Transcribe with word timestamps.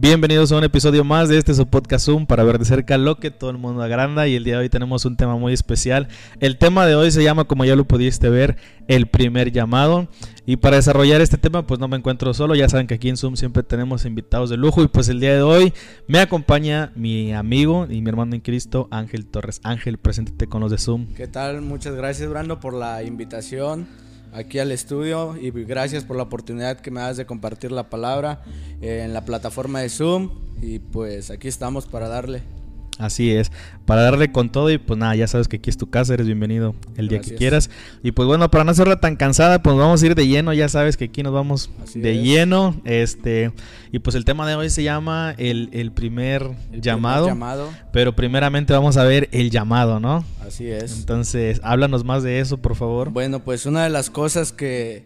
Bienvenidos 0.00 0.52
a 0.52 0.56
un 0.56 0.62
episodio 0.62 1.02
más 1.02 1.28
de 1.28 1.38
este 1.38 1.52
su 1.54 1.66
podcast 1.66 2.06
Zoom 2.06 2.24
para 2.24 2.44
ver 2.44 2.60
de 2.60 2.64
cerca 2.64 2.96
lo 2.96 3.16
que 3.16 3.32
todo 3.32 3.50
el 3.50 3.58
mundo 3.58 3.82
agranda 3.82 4.28
y 4.28 4.36
el 4.36 4.44
día 4.44 4.54
de 4.54 4.60
hoy 4.60 4.68
tenemos 4.68 5.04
un 5.04 5.16
tema 5.16 5.36
muy 5.36 5.52
especial. 5.52 6.06
El 6.38 6.56
tema 6.56 6.86
de 6.86 6.94
hoy 6.94 7.10
se 7.10 7.24
llama, 7.24 7.46
como 7.46 7.64
ya 7.64 7.74
lo 7.74 7.84
pudiste 7.84 8.28
ver, 8.28 8.58
el 8.86 9.08
primer 9.08 9.50
llamado. 9.50 10.06
Y 10.46 10.58
para 10.58 10.76
desarrollar 10.76 11.20
este 11.20 11.36
tema 11.36 11.66
pues 11.66 11.80
no 11.80 11.88
me 11.88 11.96
encuentro 11.96 12.32
solo, 12.32 12.54
ya 12.54 12.68
saben 12.68 12.86
que 12.86 12.94
aquí 12.94 13.08
en 13.08 13.16
Zoom 13.16 13.34
siempre 13.34 13.64
tenemos 13.64 14.04
invitados 14.04 14.50
de 14.50 14.56
lujo 14.56 14.84
y 14.84 14.86
pues 14.86 15.08
el 15.08 15.18
día 15.18 15.34
de 15.34 15.42
hoy 15.42 15.72
me 16.06 16.20
acompaña 16.20 16.92
mi 16.94 17.32
amigo 17.32 17.88
y 17.90 18.00
mi 18.00 18.08
hermano 18.08 18.36
en 18.36 18.40
Cristo, 18.40 18.86
Ángel 18.92 19.26
Torres. 19.26 19.60
Ángel, 19.64 19.98
preséntate 19.98 20.46
con 20.46 20.60
los 20.60 20.70
de 20.70 20.78
Zoom. 20.78 21.08
¿Qué 21.16 21.26
tal? 21.26 21.60
Muchas 21.60 21.96
gracias 21.96 22.30
Brando 22.30 22.60
por 22.60 22.72
la 22.72 23.02
invitación 23.02 23.88
aquí 24.32 24.58
al 24.58 24.72
estudio 24.72 25.36
y 25.40 25.50
gracias 25.50 26.04
por 26.04 26.16
la 26.16 26.24
oportunidad 26.24 26.80
que 26.80 26.90
me 26.90 27.00
das 27.00 27.16
de 27.16 27.26
compartir 27.26 27.72
la 27.72 27.90
palabra 27.90 28.42
eh, 28.80 29.02
en 29.04 29.12
la 29.12 29.24
plataforma 29.24 29.80
de 29.80 29.88
Zoom 29.88 30.30
y 30.60 30.78
pues 30.78 31.30
aquí 31.30 31.48
estamos 31.48 31.86
para 31.86 32.08
darle. 32.08 32.57
Así 32.98 33.30
es, 33.30 33.52
para 33.86 34.02
darle 34.02 34.32
con 34.32 34.50
todo 34.50 34.70
y 34.70 34.78
pues 34.78 34.98
nada, 34.98 35.14
ya 35.14 35.28
sabes 35.28 35.46
que 35.46 35.56
aquí 35.56 35.70
es 35.70 35.76
tu 35.76 35.88
casa, 35.88 36.14
eres 36.14 36.26
bienvenido 36.26 36.74
el 36.96 37.06
día 37.06 37.20
que 37.20 37.36
quieras. 37.36 37.70
Y 38.02 38.10
pues 38.10 38.26
bueno, 38.26 38.50
para 38.50 38.64
no 38.64 38.72
hacerla 38.72 38.98
tan 38.98 39.14
cansada, 39.14 39.62
pues 39.62 39.76
vamos 39.76 40.02
a 40.02 40.06
ir 40.06 40.16
de 40.16 40.26
lleno, 40.26 40.52
ya 40.52 40.68
sabes 40.68 40.96
que 40.96 41.04
aquí 41.04 41.22
nos 41.22 41.32
vamos 41.32 41.70
de 41.94 42.18
lleno. 42.18 42.74
Este, 42.84 43.52
y 43.92 44.00
pues 44.00 44.16
el 44.16 44.24
tema 44.24 44.48
de 44.48 44.56
hoy 44.56 44.68
se 44.68 44.82
llama 44.82 45.32
el, 45.38 45.92
primer, 45.94 46.50
llamado, 46.72 47.28
llamado. 47.28 47.70
Pero 47.92 48.16
primeramente 48.16 48.72
vamos 48.72 48.96
a 48.96 49.04
ver 49.04 49.28
el 49.30 49.50
llamado, 49.50 50.00
¿no? 50.00 50.24
Así 50.44 50.66
es. 50.66 50.98
Entonces, 50.98 51.60
háblanos 51.62 52.04
más 52.04 52.24
de 52.24 52.40
eso, 52.40 52.58
por 52.58 52.74
favor. 52.74 53.10
Bueno, 53.10 53.44
pues 53.44 53.64
una 53.64 53.84
de 53.84 53.90
las 53.90 54.10
cosas 54.10 54.50
que, 54.50 55.04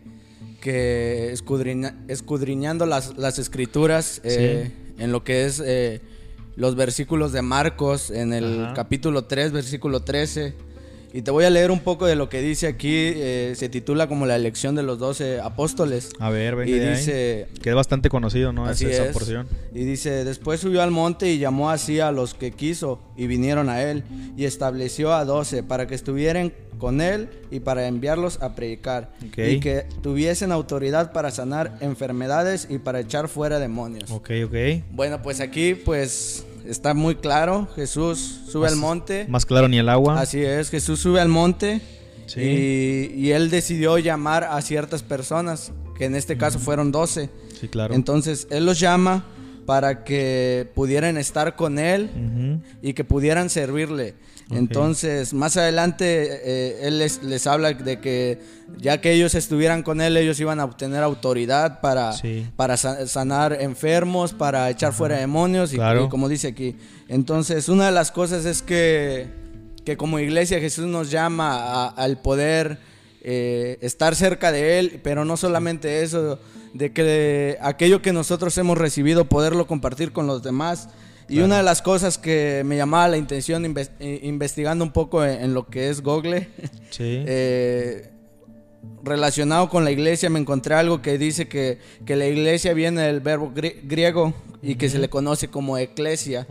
que 0.63 1.31
escudriñando 2.09 2.87
las, 2.87 3.19
las 3.19 3.39
escrituras 3.39 4.23
eh, 4.25 4.73
en 4.97 5.12
lo 5.12 5.25
que 5.25 5.45
es... 5.45 5.62
Eh, 5.62 6.01
los 6.56 6.77
versículos 6.77 7.33
de 7.33 7.42
Marcos 7.42 8.11
en 8.11 8.33
el 8.33 8.72
capítulo 8.75 9.25
3, 9.25 9.53
versículo 9.53 10.00
13. 10.00 10.55
Y 11.13 11.23
te 11.23 11.31
voy 11.31 11.45
a 11.45 11.51
leer 11.51 11.71
un 11.71 11.81
poco 11.81 12.07
de 12.07 12.17
lo 12.17 12.29
que 12.29 12.41
dice 12.41 12.67
aquí. 12.67 12.95
Eh, 12.95 13.53
se 13.57 13.69
titula 13.69 14.09
como 14.09 14.25
la 14.25 14.37
elección 14.37 14.75
de 14.75 14.83
los 14.83 14.99
doce 14.99 15.41
apóstoles. 15.41 16.11
A 16.19 16.31
ver, 16.31 16.57
venga 16.57 16.71
Y 16.71 16.79
dice. 16.79 17.49
Que 17.61 17.71
es 17.71 17.75
bastante 17.75 18.09
conocido, 18.09 18.53
¿no? 18.53 18.65
Así 18.65 18.87
esa 18.87 19.13
porción. 19.13 19.47
Y 19.75 19.85
dice: 19.85 20.25
Después 20.25 20.61
subió 20.61 20.83
al 20.83 20.91
monte 20.91 21.31
y 21.31 21.39
llamó 21.39 21.71
así 21.71 22.01
a 22.01 22.13
los 22.13 22.35
que 22.35 22.53
quiso 22.53 23.01
y 23.17 23.27
vinieron 23.27 23.69
a 23.69 23.83
él. 23.83 24.05
Y 24.37 24.45
estableció 24.47 25.13
a 25.13 25.25
doce 25.25 25.63
para 25.63 25.87
que 25.87 25.95
estuvieran 25.95 26.53
con 26.79 27.01
él 27.01 27.29
y 27.51 27.61
para 27.61 27.87
enviarlos 27.87 28.43
a 28.43 28.55
predicar. 28.55 29.13
Y 29.37 29.61
que 29.61 29.87
tuviesen 30.03 30.51
autoridad 30.51 31.13
para 31.13 31.31
sanar 31.31 31.77
enfermedades 31.81 32.67
y 32.71 32.79
para 32.79 33.01
echar 33.01 33.29
fuera 33.29 33.59
demonios. 33.59 34.11
Ok, 34.11 34.31
ok. 34.47 34.55
Bueno, 34.91 35.23
pues 35.23 35.41
aquí 35.41 35.75
pues 35.75 36.45
está 36.67 36.95
muy 36.95 37.17
claro. 37.17 37.69
Jesús 37.75 38.41
sube 38.51 38.69
al 38.69 38.77
monte. 38.77 39.27
Más 39.29 39.47
claro 39.47 39.69
ni 39.69 39.79
el 39.79 39.89
agua. 39.89 40.21
Así 40.21 40.43
es, 40.43 40.71
Jesús 40.71 41.01
sube 41.01 41.21
al 41.21 41.29
monte. 41.29 41.81
Y, 42.37 43.31
él 43.31 43.51
decidió 43.51 43.99
llamar 43.99 44.45
a 44.45 44.61
ciertas 44.63 45.03
personas, 45.03 45.73
que 45.99 46.07
en 46.07 46.15
este 46.15 46.37
caso 46.37 46.59
fueron 46.59 46.91
12. 46.91 47.29
Sí, 47.61 47.69
claro. 47.69 47.95
Entonces, 47.95 48.47
él 48.51 48.65
los 48.65 48.81
llama 48.81 49.25
para 49.67 50.05
que 50.05 50.71
pudieran 50.75 51.17
estar 51.17 51.57
con 51.57 51.79
él 51.79 52.61
y 52.83 52.95
que 52.95 53.05
pudieran 53.05 53.51
servirle. 53.51 54.15
Entonces, 54.51 55.33
más 55.33 55.57
adelante, 55.57 56.29
eh, 56.45 56.87
él 56.87 56.99
les, 56.99 57.47
habla 57.47 57.73
de 57.73 58.01
que 58.01 58.39
ya 58.79 59.01
que 59.01 59.13
ellos 59.13 59.35
estuvieran 59.35 59.83
con 59.83 60.01
él, 60.01 60.17
ellos 60.17 60.39
iban 60.41 60.61
a 60.61 60.65
obtener 60.65 61.03
autoridad 61.03 61.81
para, 61.81 62.13
para 62.57 62.77
sanar 62.77 63.57
enfermos, 63.61 64.33
para 64.33 64.69
echar 64.69 64.93
fuera 64.93 65.17
demonios, 65.17 65.73
y, 65.73 65.79
como 66.11 66.29
dice 66.29 66.49
aquí. 66.49 66.77
Entonces, 67.09 67.69
una 67.69 67.87
de 67.87 67.93
las 67.93 68.11
cosas 68.11 68.45
es 68.45 68.62
que, 68.62 69.28
que 69.84 69.97
como 69.97 70.19
iglesia 70.19 70.61
Jesús 70.61 70.87
nos 70.87 71.11
llama 71.11 71.89
al 71.89 72.21
poder 72.21 72.78
eh, 73.22 73.78
estar 73.81 74.15
cerca 74.17 74.51
de 74.53 74.78
Él, 74.78 75.01
pero 75.03 75.25
no 75.25 75.37
solamente 75.37 76.03
eso, 76.03 76.39
de 76.75 76.93
que 76.93 77.59
aquello 77.60 78.03
que 78.03 78.12
nosotros 78.12 78.56
hemos 78.59 78.78
recibido, 78.78 79.27
poderlo 79.27 79.66
compartir 79.66 80.12
con 80.12 80.27
los 80.27 80.43
demás. 80.43 80.88
Y 81.28 81.41
una 81.41 81.59
de 81.59 81.62
las 81.62 81.81
cosas 81.81 82.19
que 82.19 82.62
me 82.66 82.77
llamaba 82.77 83.09
la 83.09 83.16
intención 83.16 83.65
eh, 83.65 84.21
investigando 84.22 84.84
un 84.84 84.93
poco 84.93 85.25
en, 85.25 85.55
lo 85.55 85.66
que 85.66 85.88
es 85.88 86.03
Google, 86.03 86.49
eh, 86.99 88.10
relacionado 89.03 89.71
con 89.71 89.84
la 89.84 89.91
iglesia, 89.91 90.28
me 90.28 90.38
encontré 90.38 90.75
algo 90.75 91.00
que 91.00 91.16
dice 91.16 91.49
que, 91.49 91.78
la 92.06 92.27
iglesia 92.27 92.75
viene 92.75 93.03
del 93.03 93.21
verbo 93.21 93.50
griego 93.54 94.34
y 94.62 94.75
que 94.75 94.91
se 94.91 94.99
le 94.99 95.09
conoce 95.09 95.49
como 95.49 95.78
eclesia. 95.78 96.47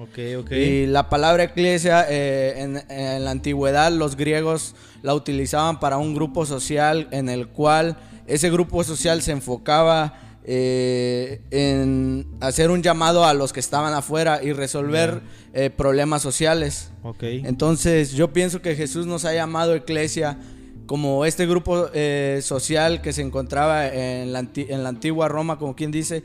Y 0.50 0.88
la 0.88 1.10
palabra 1.10 1.44
eclesia 1.44 2.08
eh, 2.10 2.62
en, 2.62 2.84
en, 2.90 3.24
la 3.24 3.32
antigüedad 3.32 3.92
los 3.92 4.16
griegos 4.16 4.74
la 5.04 5.14
utilizaban 5.14 5.80
para 5.80 5.98
un 5.98 6.16
grupo 6.16 6.46
social 6.46 7.08
en 7.12 7.30
el 7.30 7.50
cual 7.50 7.98
ese 8.32 8.50
grupo 8.50 8.84
social 8.84 9.22
se 9.22 9.32
enfocaba 9.34 10.14
eh, 10.46 11.42
en 11.52 12.26
hacer 12.40 12.72
un 12.72 12.82
llamado 12.82 13.26
a 13.26 13.34
los 13.34 13.52
que 13.52 13.60
estaban 13.60 13.94
afuera 13.94 14.40
y 14.42 14.54
resolver 14.54 15.22
eh, 15.54 15.70
problemas 15.70 16.22
sociales. 16.22 16.92
Entonces 17.20 18.14
yo 18.14 18.32
pienso 18.32 18.62
que 18.62 18.76
Jesús 18.76 19.06
nos 19.06 19.26
ha 19.26 19.34
llamado 19.34 19.76
iglesia 19.76 20.40
como 20.86 21.26
este 21.26 21.46
grupo 21.46 21.88
eh, 21.94 22.40
social 22.42 23.02
que 23.02 23.12
se 23.12 23.22
encontraba 23.22 23.88
en 23.88 24.32
la, 24.32 24.40
antigua 24.88 25.28
Roma, 25.28 25.60
como 25.60 25.76
quien 25.76 25.92
dice, 25.92 26.24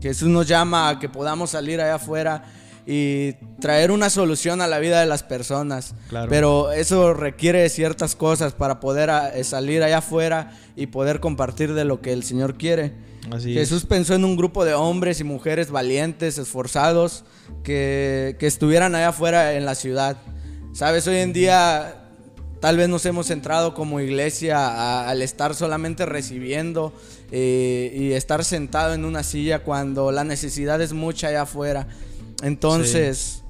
Jesús 0.00 0.28
nos 0.28 0.46
llama 0.46 0.90
a 0.90 0.98
que 1.00 1.08
podamos 1.08 1.50
salir 1.50 1.80
allá 1.80 1.96
afuera 1.96 2.44
y 2.86 3.32
traer 3.60 3.90
una 3.90 4.08
solución 4.10 4.62
a 4.62 4.68
la 4.68 4.78
vida 4.78 5.00
de 5.00 5.06
las 5.06 5.24
personas. 5.24 5.94
Pero 6.28 6.70
eso 6.70 7.14
requiere 7.14 7.68
ciertas 7.68 8.14
cosas 8.14 8.52
para 8.52 8.78
poder 8.78 9.10
ah, 9.10 9.32
eh, 9.34 9.42
salir 9.42 9.82
allá 9.82 9.98
afuera 9.98 10.52
y 10.76 10.86
poder 10.86 11.18
compartir 11.18 11.74
de 11.74 11.84
lo 11.84 12.00
que 12.00 12.12
el 12.12 12.22
Señor 12.22 12.56
quiere. 12.56 12.92
Jesús 13.42 13.84
pensó 13.86 14.14
en 14.14 14.24
un 14.24 14.36
grupo 14.36 14.64
de 14.64 14.74
hombres 14.74 15.18
y 15.18 15.24
mujeres 15.24 15.72
valientes, 15.72 16.38
esforzados, 16.38 17.24
que, 17.64 18.36
estuvieran 18.40 18.94
allá 18.94 19.08
afuera 19.08 19.54
en 19.54 19.64
la 19.64 19.74
ciudad. 19.74 20.16
Sabes, 20.72 21.08
hoy 21.08 21.16
en 21.16 21.32
día 21.32 22.04
tal 22.60 22.76
vez 22.76 22.88
nos 22.88 23.04
hemos 23.04 23.26
centrado 23.26 23.74
como 23.74 24.00
iglesia 24.00 25.08
al 25.08 25.22
estar 25.22 25.56
solamente 25.56 26.06
recibiendo 26.06 26.92
eh, 27.32 27.92
y 27.96 28.12
estar 28.12 28.44
sentado 28.44 28.94
en 28.94 29.04
una 29.04 29.24
silla 29.24 29.64
cuando 29.64 30.12
la 30.12 30.22
necesidad 30.22 30.80
es 30.80 30.92
mucha 30.92 31.28
allá 31.28 31.42
afuera. 31.42 31.88
Entonces, 32.42 33.42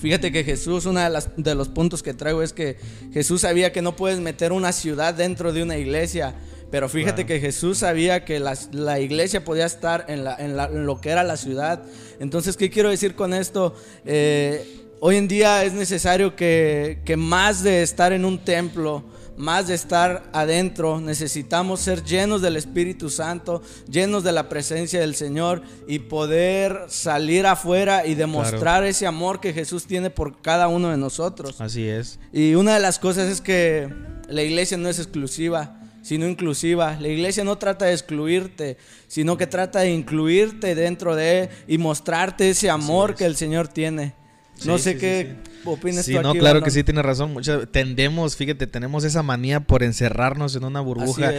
fíjate 0.00 0.32
que 0.32 0.44
Jesús, 0.44 0.86
uno 0.86 1.00
de, 1.00 1.22
de 1.36 1.54
los 1.54 1.68
puntos 1.68 2.02
que 2.02 2.14
traigo 2.14 2.42
es 2.42 2.52
que 2.52 2.76
Jesús 3.12 3.42
sabía 3.42 3.72
que 3.72 3.82
no 3.82 3.96
puedes 3.96 4.20
meter 4.20 4.52
una 4.52 4.72
ciudad 4.72 5.14
dentro 5.14 5.52
de 5.52 5.62
una 5.62 5.76
iglesia. 5.76 6.34
Pero 6.70 6.88
fíjate 6.88 7.24
que 7.24 7.40
Jesús 7.40 7.78
sabía 7.78 8.24
que 8.24 8.40
la, 8.40 9.00
iglesia 9.00 9.42
podía 9.42 9.64
estar 9.64 10.04
en, 10.08 10.86
lo 10.86 11.00
que 11.00 11.08
era 11.10 11.24
la 11.24 11.38
ciudad. 11.38 11.82
Entonces, 12.20 12.56
¿qué 12.58 12.68
quiero 12.68 12.90
decir 12.90 13.14
con 13.14 13.32
esto? 13.32 13.74
Eh, 14.04 14.84
hoy 15.00 15.16
en 15.16 15.28
día 15.28 15.64
es 15.64 15.72
necesario 15.72 16.36
que, 16.36 16.98
que 17.06 17.16
más 17.16 17.62
de 17.62 17.82
estar 17.82 18.12
en 18.12 18.26
un 18.26 18.38
templo, 18.44 19.02
más 19.38 19.68
de 19.68 19.74
estar 19.74 20.28
adentro, 20.32 21.00
necesitamos 21.00 21.80
ser 21.80 22.04
llenos 22.04 22.42
del 22.42 22.56
Espíritu 22.56 23.08
Santo, 23.08 23.62
llenos 23.90 24.24
de 24.24 24.32
la 24.32 24.48
presencia 24.48 25.00
del 25.00 25.14
Señor 25.14 25.62
y 25.86 26.00
poder 26.00 26.86
salir 26.88 27.46
afuera 27.46 28.04
y 28.04 28.14
demostrar 28.14 28.84
ese 28.84 29.06
amor 29.06 29.40
que 29.40 29.52
Jesús 29.52 29.86
tiene 29.86 30.10
por 30.10 30.42
cada 30.42 30.68
uno 30.68 30.90
de 30.90 30.96
nosotros. 30.96 31.60
Así 31.60 31.88
es. 31.88 32.18
Y 32.32 32.54
una 32.54 32.74
de 32.74 32.80
las 32.80 32.98
cosas 32.98 33.30
es 33.30 33.40
que 33.40 33.88
la 34.28 34.42
iglesia 34.42 34.76
no 34.76 34.88
es 34.88 34.98
exclusiva, 34.98 35.80
sino 36.02 36.26
inclusiva. 36.26 36.96
La 37.00 37.08
iglesia 37.08 37.44
no 37.44 37.58
trata 37.58 37.86
de 37.86 37.92
excluirte, 37.92 38.76
sino 39.06 39.36
que 39.36 39.46
trata 39.46 39.80
de 39.80 39.92
incluirte 39.92 40.74
dentro 40.74 41.14
de 41.14 41.48
y 41.66 41.78
mostrarte 41.78 42.50
ese 42.50 42.70
amor 42.70 43.14
que 43.14 43.24
el 43.24 43.36
Señor 43.36 43.68
tiene. 43.68 44.17
No 44.64 44.78
sé 44.78 44.96
qué 44.96 45.36
opinas 45.64 46.04
sí, 46.04 46.14
no, 46.14 46.34
claro 46.34 46.62
que 46.62 46.70
sí, 46.70 46.84
tiene 46.84 47.02
razón. 47.02 47.34
tendemos, 47.70 48.36
fíjate, 48.36 48.66
tenemos 48.66 49.04
esa 49.04 49.22
manía 49.22 49.60
por 49.60 49.82
encerrarnos 49.82 50.54
en 50.56 50.64
una 50.64 50.80
burbuja. 50.80 51.32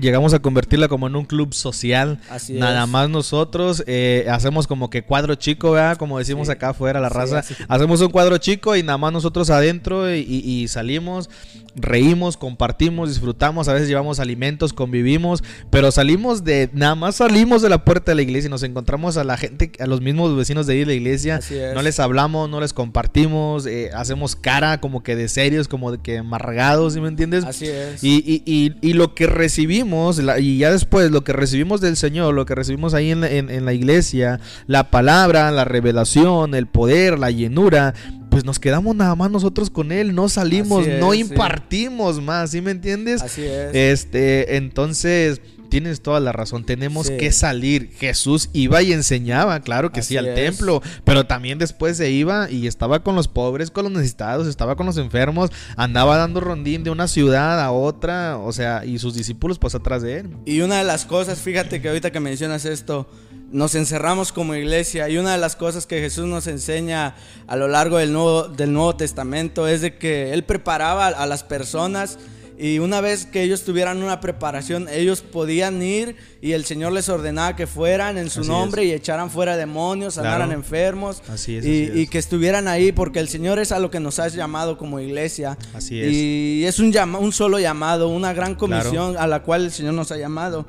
llegamos 0.00 0.34
a 0.34 0.40
convertirla 0.40 0.88
como 0.88 1.06
en 1.06 1.16
un 1.16 1.24
club 1.24 1.54
social. 1.54 2.20
Nada 2.50 2.86
más 2.86 3.08
nosotros 3.10 3.84
eh, 3.86 4.26
hacemos 4.30 4.66
como 4.66 4.90
que 4.90 5.02
cuadro 5.02 5.34
chico, 5.34 5.72
¿verdad? 5.72 5.96
Como 5.96 6.18
decimos 6.18 6.48
acá 6.48 6.70
afuera, 6.70 7.00
la 7.00 7.08
raza. 7.08 7.44
Hacemos 7.68 8.00
un 8.00 8.10
cuadro 8.10 8.38
chico 8.38 8.76
y 8.76 8.82
nada 8.82 8.98
más 8.98 9.12
nosotros 9.12 9.50
adentro 9.50 10.12
y, 10.14 10.68
salimos, 10.68 11.30
reímos, 11.74 12.36
compartimos, 12.36 13.08
disfrutamos. 13.08 13.68
A 13.68 13.72
veces 13.72 13.88
llevamos 13.88 14.20
alimentos, 14.20 14.72
convivimos, 14.72 15.42
pero 15.70 15.90
salimos 15.90 16.44
de, 16.44 16.70
nada 16.72 16.94
más 16.94 17.16
salimos 17.16 17.62
de 17.62 17.68
la 17.68 17.84
puerta 17.84 18.12
de 18.12 18.16
la 18.16 18.22
iglesia 18.22 18.48
y 18.48 18.50
nos 18.50 18.62
encontramos 18.62 19.16
a 19.16 19.24
la 19.24 19.36
gente, 19.36 19.72
a 19.78 19.86
los 19.86 20.00
mismos 20.00 20.36
vecinos 20.36 20.66
de 20.66 20.74
ahí 20.74 20.78
de 20.80 20.86
la 20.86 20.94
iglesia. 20.94 21.40
No 21.74 21.82
les 21.82 21.98
hablamos, 22.00 22.49
no 22.50 22.60
les 22.60 22.72
compartimos, 22.72 23.66
eh, 23.66 23.90
hacemos 23.94 24.36
cara 24.36 24.80
como 24.80 25.02
que 25.02 25.16
de 25.16 25.28
serios, 25.28 25.68
como 25.68 25.92
de 25.92 25.98
que 25.98 26.18
amargados, 26.18 26.94
¿sí 26.94 27.00
me 27.00 27.08
entiendes? 27.08 27.44
Así 27.44 27.66
es. 27.66 28.02
Y, 28.04 28.16
y, 28.16 28.42
y, 28.44 28.74
y 28.82 28.92
lo 28.92 29.14
que 29.14 29.26
recibimos, 29.26 30.20
y 30.38 30.58
ya 30.58 30.70
después, 30.70 31.10
lo 31.10 31.24
que 31.24 31.32
recibimos 31.32 31.80
del 31.80 31.96
Señor, 31.96 32.34
lo 32.34 32.46
que 32.46 32.54
recibimos 32.54 32.94
ahí 32.94 33.10
en 33.10 33.24
en 33.24 33.64
la 33.64 33.72
iglesia, 33.72 34.40
la 34.66 34.90
palabra, 34.90 35.50
la 35.50 35.64
revelación, 35.64 36.54
el 36.54 36.66
poder, 36.66 37.18
la 37.18 37.30
llenura, 37.30 37.94
pues 38.30 38.44
nos 38.44 38.58
quedamos 38.58 38.94
nada 38.96 39.14
más 39.16 39.30
nosotros 39.30 39.70
con 39.70 39.92
él, 39.92 40.14
no 40.14 40.28
salimos, 40.28 40.86
no 40.86 41.14
impartimos 41.14 42.20
más, 42.20 42.50
¿sí 42.50 42.60
me 42.60 42.70
entiendes? 42.70 43.22
Así 43.22 43.44
es. 43.44 43.74
Este, 43.74 44.56
entonces, 44.56 45.40
tienes 45.70 46.02
toda 46.02 46.20
la 46.20 46.32
razón, 46.32 46.64
tenemos 46.64 47.08
que 47.08 47.32
salir. 47.32 47.90
Jesús 47.98 48.50
iba 48.52 48.82
y 48.82 48.92
enseñaba, 48.92 49.60
claro 49.60 49.92
que 49.92 50.02
sí, 50.02 50.16
al 50.16 50.34
templo, 50.34 50.82
pero 51.04 51.26
también 51.26 51.58
después 51.58 51.96
se 51.96 52.10
iba 52.10 52.50
y 52.50 52.66
estaba 52.66 53.02
con 53.02 53.16
los 53.16 53.28
pobres, 53.28 53.70
con 53.70 53.84
los 53.84 53.92
necesitados, 53.92 54.46
estaba 54.46 54.76
con 54.76 54.86
los 54.86 54.98
enfermos, 54.98 55.50
andaba 55.76 56.18
dando 56.18 56.40
rondín 56.40 56.84
de 56.84 56.90
una 56.90 57.08
ciudad 57.08 57.60
a 57.60 57.70
otra, 57.70 58.36
o 58.36 58.52
sea, 58.52 58.84
y 58.84 58.98
sus 58.98 59.14
discípulos 59.14 59.58
pues 59.58 59.74
atrás 59.74 60.02
de 60.02 60.18
él. 60.18 60.30
Y 60.44 60.60
una 60.60 60.78
de 60.78 60.84
las 60.84 61.06
cosas, 61.06 61.38
fíjate 61.38 61.80
que 61.80 61.88
ahorita 61.88 62.10
que 62.10 62.20
mencionas 62.20 62.64
esto, 62.66 63.08
nos 63.50 63.74
encerramos 63.74 64.32
como 64.32 64.54
iglesia 64.54 65.08
y 65.08 65.18
una 65.18 65.32
de 65.32 65.38
las 65.38 65.56
cosas 65.56 65.86
que 65.86 66.00
Jesús 66.00 66.26
nos 66.26 66.46
enseña 66.46 67.14
a 67.46 67.56
lo 67.56 67.68
largo 67.68 67.98
del 67.98 68.12
Nuevo, 68.12 68.44
del 68.44 68.72
Nuevo 68.72 68.94
Testamento 68.96 69.66
es 69.66 69.80
de 69.80 69.96
que 69.96 70.32
Él 70.32 70.44
preparaba 70.44 71.08
a 71.08 71.26
las 71.26 71.42
personas 71.42 72.18
y 72.60 72.78
una 72.78 73.00
vez 73.00 73.24
que 73.24 73.42
ellos 73.42 73.62
tuvieran 73.62 74.02
una 74.02 74.20
preparación, 74.20 74.88
ellos 74.88 75.22
podían 75.22 75.82
ir 75.82 76.16
y 76.42 76.52
el 76.52 76.64
Señor 76.64 76.92
les 76.92 77.08
ordenaba 77.08 77.56
que 77.56 77.66
fueran 77.66 78.18
en 78.18 78.28
su 78.28 78.44
nombre 78.44 78.84
y 78.84 78.92
echaran 78.92 79.30
fuera 79.30 79.56
demonios, 79.56 80.14
sanaran 80.14 80.52
enfermos 80.52 81.22
así 81.28 81.56
es, 81.56 81.64
y, 81.64 82.06
que 82.06 82.18
estuvieran 82.18 82.68
ahí 82.68 82.92
porque 82.92 83.18
el 83.18 83.28
Señor 83.28 83.58
es 83.58 83.72
a 83.72 83.78
lo 83.78 83.90
que 83.90 84.00
nos 84.00 84.18
ha 84.18 84.28
llamado 84.28 84.76
como 84.76 85.00
iglesia. 85.00 85.56
Así 85.74 86.00
es. 86.00 86.12
Y 86.12 86.64
es 86.66 86.78
un, 86.78 86.94
un 87.18 87.32
solo 87.32 87.58
llamado, 87.58 88.08
una 88.08 88.32
gran 88.32 88.54
comisión 88.54 89.16
a 89.16 89.26
la 89.26 89.42
cual 89.42 89.64
el 89.64 89.72
Señor 89.72 89.94
nos 89.94 90.12
ha 90.12 90.16
llamado. 90.16 90.66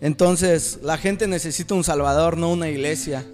Entonces, 0.00 0.80
la 0.82 0.98
gente 0.98 1.26
necesita 1.26 1.74
un 1.74 1.84
salvador, 1.84 2.36
no 2.36 2.52
una 2.52 2.68
iglesia. 2.68 3.24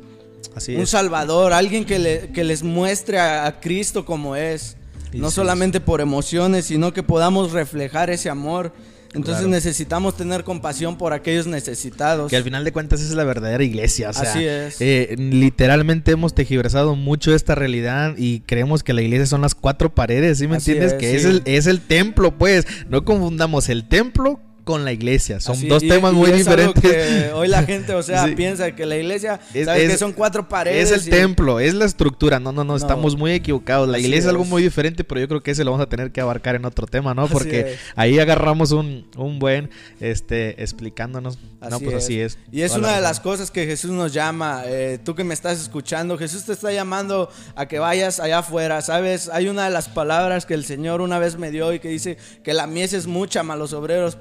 Así 0.54 0.76
un 0.76 0.86
salvador, 0.86 1.52
alguien 1.52 1.84
que, 1.84 1.98
les 1.98 2.62
muestre 2.62 3.18
a, 3.18 3.60
Cristo 3.60 4.04
como 4.04 4.36
es. 4.36 4.76
No 5.14 5.30
solamente 5.30 5.80
por 5.80 6.00
emociones, 6.00 6.66
sino 6.66 6.92
que 6.92 7.02
podamos 7.02 7.52
reflejar 7.52 8.10
ese 8.10 8.30
amor. 8.30 8.72
Entonces 9.14 9.46
necesitamos 9.46 10.16
tener 10.16 10.42
compasión 10.42 10.96
por 10.96 11.12
aquellos 11.12 11.46
necesitados. 11.46 12.30
Que 12.30 12.36
al 12.36 12.44
final 12.44 12.64
de 12.64 12.72
cuentas 12.72 13.02
es 13.02 13.10
la 13.10 13.24
verdadera 13.24 13.62
iglesia. 13.62 14.08
Así 14.08 14.44
es. 14.44 14.80
Eh, 14.80 15.14
literalmente 15.18 16.12
hemos 16.12 16.34
tejiversado 16.34 16.96
mucho 16.96 17.34
esta 17.34 17.54
realidad 17.54 18.14
y 18.16 18.40
creemos 18.40 18.82
que 18.82 18.94
la 18.94 19.02
iglesia 19.02 19.26
son 19.26 19.42
las 19.42 19.54
cuatro 19.54 19.94
paredes, 19.94 20.38
¿sí 20.38 20.48
me 20.48 20.56
entiendes? 20.56 20.94
que 20.94 21.14
es, 21.14 21.26
el, 21.26 21.42
es 21.44 21.66
el 21.66 21.80
templo, 21.80 22.38
pues. 22.38 22.66
No 22.88 23.04
confundamos 23.04 23.68
el 23.68 23.86
templo 23.86 24.40
con 24.64 24.84
la 24.84 24.92
iglesia. 24.92 25.40
Son 25.40 25.68
dos 25.68 25.82
temas 25.82 26.12
muy 26.12 26.30
diferentes. 26.30 27.32
hoy 27.32 27.48
la 27.48 27.62
gente, 27.62 27.94
o 27.94 28.02
sea, 28.02 28.26
piensa 28.36 28.74
que 28.74 28.86
la 28.86 28.96
iglesia, 28.96 29.40
es, 29.54 29.66
que 29.68 29.96
son 29.96 30.12
cuatro 30.12 30.48
paredes. 30.48 30.90
Es 30.90 31.04
el 31.04 31.10
templo, 31.10 31.60
es 31.60 31.74
la 31.74 31.84
estructura. 31.84 32.38
No, 32.38 32.52
no, 32.52 32.64
no, 32.64 32.76
estamos 32.76 33.16
muy 33.16 33.32
equivocados. 33.32 33.88
La 33.88 33.98
iglesia 33.98 34.20
es 34.20 34.26
algo 34.26 34.44
muy 34.44 34.62
diferente, 34.62 35.04
pero 35.04 35.20
yo 35.20 35.28
creo 35.28 35.42
que 35.42 35.52
ese 35.52 35.64
lo 35.64 35.72
vamos 35.72 35.84
a 35.84 35.88
tener 35.88 36.12
que 36.12 36.20
abarcar 36.20 36.54
en 36.54 36.64
otro 36.64 36.86
tema, 36.86 37.14
¿no? 37.14 37.26
Porque 37.28 37.76
ahí 37.96 38.18
agarramos 38.18 38.72
un, 38.72 39.08
un, 39.16 39.38
buen, 39.38 39.70
este, 40.00 40.62
explicándonos. 40.62 41.38
no, 41.70 41.80
pues 41.80 41.96
así 41.96 42.20
es. 42.20 42.38
Y 42.50 42.62
es 42.62 42.76
una 42.76 42.94
de 42.94 43.00
las 43.00 43.20
cosas 43.20 43.50
que 43.50 43.66
Jesús 43.66 43.90
nos 43.90 44.12
llama. 44.12 44.62
Eh, 44.66 44.98
tú 45.02 45.14
que 45.14 45.24
me 45.24 45.34
estás 45.34 45.60
escuchando, 45.60 46.18
Jesús 46.18 46.44
te 46.44 46.52
está 46.52 46.72
llamando 46.72 47.30
a 47.56 47.66
que 47.66 47.78
vayas 47.78 48.20
allá 48.20 48.38
afuera, 48.38 48.82
¿sabes? 48.82 49.28
Hay 49.28 49.48
una 49.48 49.64
de 49.64 49.70
las 49.70 49.88
palabras 49.88 50.46
que 50.46 50.54
el 50.54 50.64
Señor 50.64 51.00
una 51.00 51.18
vez 51.18 51.38
me 51.38 51.50
dio 51.50 51.72
y 51.72 51.80
que 51.80 51.88
dice 51.88 52.18
que 52.44 52.54
la 52.54 52.66
mies 52.66 52.92
es 52.92 53.06
mucha, 53.06 53.42
malos 53.42 53.62
los 53.62 53.72
obreros 53.74 54.16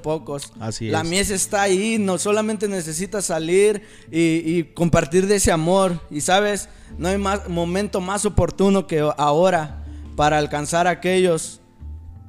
Así 0.60 0.88
la 0.88 1.04
mies 1.04 1.30
está 1.30 1.62
ahí, 1.62 1.98
no 1.98 2.18
solamente 2.18 2.68
necesitas 2.68 3.26
salir 3.26 3.82
y, 4.10 4.64
compartir 4.74 5.26
de 5.26 5.36
ese 5.36 5.52
amor. 5.52 6.00
Y 6.10 6.20
sabes, 6.20 6.68
no 6.98 7.08
hay 7.08 7.18
más, 7.18 7.48
momento 7.48 8.00
más 8.00 8.24
oportuno 8.24 8.86
que 8.86 9.00
ahora 9.16 9.84
para 10.16 10.38
alcanzar 10.38 10.86
a 10.86 10.90
aquellos 10.90 11.60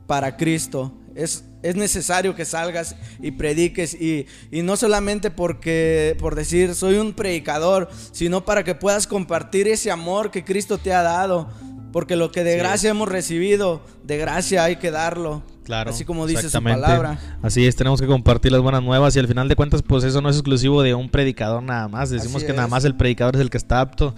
para 0.07 0.37
Cristo. 0.37 0.93
Es, 1.15 1.43
es 1.63 1.75
necesario 1.75 2.35
que 2.35 2.45
salgas 2.45 2.95
y 3.21 3.31
prediques 3.31 3.95
y, 3.95 4.27
no 4.51 4.75
solamente 4.75 5.31
porque 5.31 6.15
por 6.19 6.35
decir 6.35 6.75
soy 6.75 6.95
un 6.95 7.13
predicador, 7.13 7.89
sino 8.11 8.45
para 8.45 8.63
que 8.63 8.75
puedas 8.75 9.07
compartir 9.07 9.67
ese 9.67 9.89
amor 9.89 10.29
que 10.29 10.43
Cristo 10.43 10.77
te 10.77 10.93
ha 10.93 11.01
dado, 11.01 11.49
porque 11.91 12.15
lo 12.15 12.31
que 12.31 12.43
de 12.43 12.57
gracia 12.57 12.91
hemos 12.91 13.07
recibido, 13.07 13.81
de 14.03 14.17
gracia 14.17 14.65
hay 14.65 14.75
que 14.75 14.91
darlo. 14.91 15.41
Claro. 15.63 15.91
Así 15.91 16.05
como 16.05 16.27
dice 16.27 16.49
su 16.49 16.61
palabra. 16.61 17.19
Así 17.41 17.65
es, 17.65 17.75
tenemos 17.75 18.01
que 18.01 18.07
compartir 18.07 18.51
las 18.51 18.61
buenas 18.61 18.83
nuevas 18.83 19.15
y 19.15 19.19
al 19.19 19.27
final 19.27 19.47
de 19.47 19.55
cuentas, 19.55 19.81
pues 19.81 20.03
eso 20.03 20.21
no 20.21 20.29
es 20.29 20.35
exclusivo 20.35 20.81
de 20.81 20.93
un 20.93 21.09
predicador 21.09 21.63
nada 21.63 21.87
más. 21.87 22.09
Decimos 22.09 22.43
que 22.43 22.53
nada 22.53 22.67
más 22.67 22.85
el 22.85 22.95
predicador 22.95 23.35
es 23.35 23.41
el 23.41 23.49
que 23.49 23.57
está 23.57 23.81
apto. 23.81 24.13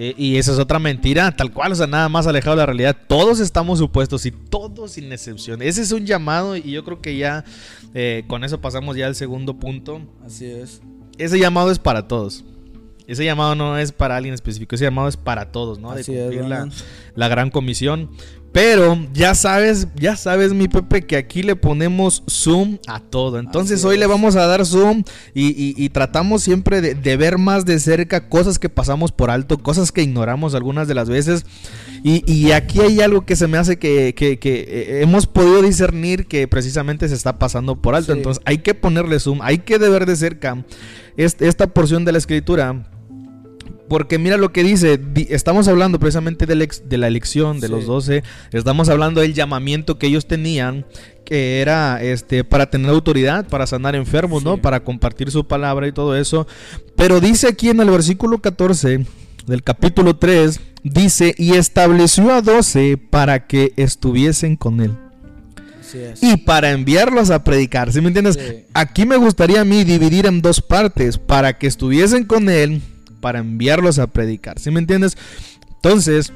Eh, 0.00 0.14
y 0.16 0.36
esa 0.36 0.52
es 0.52 0.60
otra 0.60 0.78
mentira, 0.78 1.32
tal 1.34 1.52
cual, 1.52 1.72
o 1.72 1.74
sea, 1.74 1.88
nada 1.88 2.08
más 2.08 2.28
alejado 2.28 2.54
de 2.54 2.62
la 2.62 2.66
realidad. 2.66 2.96
Todos 3.08 3.40
estamos 3.40 3.80
supuestos 3.80 4.24
y 4.26 4.30
todos 4.30 4.92
sin 4.92 5.12
excepción. 5.12 5.60
Ese 5.60 5.82
es 5.82 5.90
un 5.90 6.06
llamado 6.06 6.56
y 6.56 6.70
yo 6.70 6.84
creo 6.84 7.00
que 7.00 7.16
ya 7.16 7.44
eh, 7.94 8.22
con 8.28 8.44
eso 8.44 8.60
pasamos 8.60 8.96
ya 8.96 9.08
al 9.08 9.16
segundo 9.16 9.58
punto. 9.58 10.00
Así 10.24 10.46
es. 10.46 10.82
Ese 11.18 11.40
llamado 11.40 11.72
es 11.72 11.80
para 11.80 12.06
todos. 12.06 12.44
Ese 13.08 13.24
llamado 13.24 13.56
no 13.56 13.76
es 13.76 13.90
para 13.90 14.16
alguien 14.16 14.34
específico, 14.34 14.76
ese 14.76 14.84
llamado 14.84 15.08
es 15.08 15.16
para 15.16 15.50
todos, 15.50 15.80
¿no? 15.80 15.92
de 15.94 16.04
cumplir 16.04 16.44
la, 16.44 16.68
la, 17.14 17.28
gran 17.28 17.50
comisión. 17.50 18.10
Pero 18.60 18.98
ya 19.12 19.36
sabes, 19.36 19.86
ya 19.94 20.16
sabes, 20.16 20.52
mi 20.52 20.66
Pepe, 20.66 21.06
que 21.06 21.16
aquí 21.16 21.44
le 21.44 21.54
ponemos 21.54 22.24
zoom 22.28 22.78
a 22.88 22.98
todo. 22.98 23.38
Entonces 23.38 23.84
hoy 23.84 23.96
le 23.96 24.08
vamos 24.08 24.34
a 24.34 24.48
dar 24.48 24.66
zoom 24.66 25.04
y, 25.32 25.88
tratamos 25.90 26.42
siempre 26.42 26.80
de, 26.80 27.16
ver 27.16 27.38
más 27.38 27.64
de 27.64 27.78
cerca 27.78 28.28
cosas 28.28 28.58
que 28.58 28.68
pasamos 28.68 29.12
por 29.12 29.30
alto, 29.30 29.58
cosas 29.58 29.92
que 29.92 30.02
ignoramos 30.02 30.56
algunas 30.56 30.88
de 30.88 30.94
las 30.94 31.08
veces. 31.08 31.46
Y, 32.02 32.50
aquí 32.50 32.80
hay 32.80 33.00
algo 33.00 33.24
que 33.24 33.36
se 33.36 33.46
me 33.46 33.58
hace 33.58 33.78
que, 33.78 34.12
eh, 34.18 35.00
hemos 35.02 35.28
podido 35.28 35.62
discernir 35.62 36.26
que 36.26 36.48
precisamente 36.48 37.08
se 37.08 37.14
está 37.14 37.38
pasando 37.38 37.76
por 37.76 37.94
alto. 37.94 38.12
Entonces 38.12 38.42
hay 38.44 38.58
que 38.58 38.74
ponerle 38.74 39.20
zoom, 39.20 39.38
hay 39.40 39.58
que 39.58 39.78
de 39.78 39.88
ver 39.88 40.04
de 40.04 40.16
cerca 40.16 40.64
esta 41.16 41.68
porción 41.68 42.04
de 42.04 42.10
la 42.10 42.18
escritura 42.18 42.88
porque 43.88 44.18
mira 44.18 44.36
lo 44.36 44.52
que 44.52 44.62
dice, 44.62 45.00
estamos 45.30 45.66
hablando 45.68 45.98
precisamente 45.98 46.46
de, 46.46 46.68
de 46.84 46.98
la 46.98 47.08
elección 47.08 47.60
de 47.60 47.68
los 47.68 47.86
doce, 47.86 48.22
estamos 48.52 48.88
hablando 48.88 49.20
del 49.20 49.34
llamamiento 49.34 49.98
que 49.98 50.06
ellos 50.06 50.26
tenían, 50.26 50.86
que 51.24 51.60
era 51.60 52.02
este 52.02 52.44
para 52.44 52.70
tener 52.70 52.90
autoridad, 52.90 53.46
para 53.46 53.66
sanar 53.66 53.94
enfermos, 53.94 54.44
¿no? 54.44 54.56
Para 54.58 54.80
compartir 54.80 55.30
su 55.30 55.46
palabra 55.46 55.86
y 55.86 55.92
todo 55.92 56.16
eso. 56.16 56.46
Pero 56.96 57.20
dice 57.20 57.48
aquí 57.48 57.68
en 57.68 57.80
el 57.80 57.90
versículo 57.90 58.38
14 58.38 59.06
del 59.46 59.62
capítulo 59.62 60.16
3, 60.16 60.60
dice, 60.82 61.34
y 61.38 61.54
estableció 61.54 62.32
a 62.32 62.42
doce 62.42 62.96
para 62.96 63.46
que 63.46 63.72
estuviesen 63.76 64.56
con 64.56 64.80
él. 64.80 64.92
Y 66.20 66.36
para 66.36 66.72
enviarlos 66.72 67.30
a 67.30 67.44
predicar, 67.44 67.92
¿sí 67.92 68.02
me 68.02 68.08
entiendes? 68.08 68.38
Aquí 68.74 69.06
me 69.06 69.16
gustaría 69.16 69.62
a 69.62 69.64
mí 69.64 69.84
dividir 69.84 70.26
en 70.26 70.42
dos 70.42 70.60
partes, 70.60 71.16
para 71.16 71.56
que 71.58 71.66
estuviesen 71.66 72.24
con 72.24 72.50
él 72.50 72.82
para 73.20 73.40
enviarlos 73.40 73.98
a 73.98 74.06
predicar. 74.06 74.58
¿Sí 74.58 74.70
me 74.70 74.80
entiendes? 74.80 75.16
Entonces, 75.76 76.32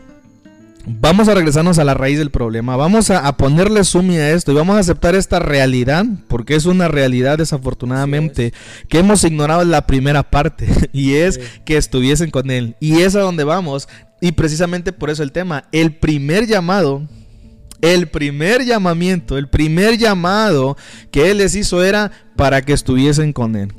vamos 0.86 1.28
a 1.28 1.34
regresarnos 1.34 1.78
a 1.78 1.84
la 1.84 1.94
raíz 1.94 2.18
del 2.18 2.30
problema. 2.30 2.76
Vamos 2.76 3.10
a, 3.10 3.36
ponerle 3.36 3.84
sumi 3.84 4.16
a 4.16 4.32
esto 4.32 4.52
y 4.52 4.54
vamos 4.54 4.76
a 4.76 4.80
aceptar 4.80 5.14
esta 5.14 5.38
realidad, 5.38 6.04
porque 6.28 6.54
es 6.54 6.66
una 6.66 6.88
realidad 6.88 7.38
desafortunadamente 7.38 8.52
que 8.88 8.98
hemos 8.98 9.24
ignorado 9.24 9.62
en 9.62 9.70
la 9.70 9.86
primera 9.86 10.22
parte 10.22 10.68
y 10.92 11.14
es 11.14 11.40
que 11.64 11.76
estuviesen 11.76 12.30
con 12.30 12.50
él. 12.50 12.76
Y 12.80 13.00
es 13.00 13.14
a 13.14 13.20
donde 13.20 13.44
vamos. 13.44 13.88
Y 14.20 14.32
precisamente 14.32 14.92
por 14.92 15.10
eso 15.10 15.22
el 15.22 15.32
tema, 15.32 15.64
el 15.72 15.96
primer 15.96 16.46
llamado 16.46 17.08
el 17.82 18.06
primer 18.06 18.64
llamamiento, 18.64 19.36
el 19.36 19.48
primer 19.48 19.98
llamado 19.98 20.76
que 21.10 21.32
Él 21.32 21.38
les 21.38 21.56
hizo 21.56 21.82
era 21.82 22.12
para 22.36 22.62
que 22.62 22.72
estuviesen 22.72 23.32
con 23.32 23.56
Él. 23.56 23.74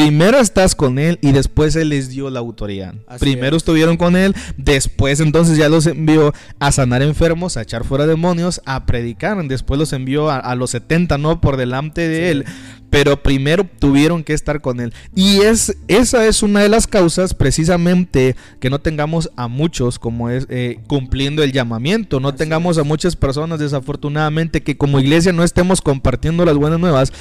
Primero 0.00 0.38
estás 0.38 0.74
con 0.74 0.98
él 0.98 1.18
y 1.20 1.32
después 1.32 1.76
él 1.76 1.90
les 1.90 2.08
dio 2.08 2.30
la 2.30 2.40
autoridad. 2.40 2.94
Primero 3.18 3.58
estuvieron 3.58 3.98
con 3.98 4.16
él, 4.16 4.34
después 4.56 5.20
entonces 5.20 5.58
ya 5.58 5.68
los 5.68 5.86
envió 5.86 6.32
a 6.58 6.72
sanar 6.72 7.02
enfermos, 7.02 7.58
a 7.58 7.62
echar 7.62 7.84
fuera 7.84 8.06
demonios, 8.06 8.62
a 8.64 8.86
predicar. 8.86 9.46
Después 9.46 9.78
los 9.78 9.92
envió 9.92 10.30
a, 10.30 10.54
los 10.54 10.70
70, 10.70 11.18
¿no? 11.18 11.42
Por 11.42 11.58
delante 11.58 12.08
de 12.08 12.30
él 12.30 12.46
pero 12.90 13.22
primero 13.22 13.66
tuvieron 13.78 14.24
que 14.24 14.34
estar 14.34 14.60
con 14.60 14.80
él. 14.80 14.92
Y 15.14 15.40
es, 15.40 15.76
esa 15.88 16.26
es 16.26 16.42
una 16.42 16.60
de 16.60 16.68
las 16.68 16.86
causas 16.86 17.34
precisamente 17.34 18.36
que 18.58 18.68
no 18.68 18.80
tengamos 18.80 19.30
a 19.36 19.48
muchos 19.48 19.98
como 19.98 20.28
es 20.28 20.46
eh, 20.50 20.80
cumpliendo 20.88 21.42
el 21.42 21.52
llamamiento, 21.52 22.20
no 22.20 22.34
tengamos 22.34 22.78
a 22.78 22.82
muchas 22.82 23.16
personas 23.16 23.60
desafortunadamente 23.60 24.62
que 24.62 24.76
como 24.76 25.00
iglesia 25.00 25.32
no 25.32 25.44
estemos 25.44 25.80
compartiendo 25.80 26.44
las 26.44 26.56
buenas 26.56 26.80
nuevas, 26.80 27.12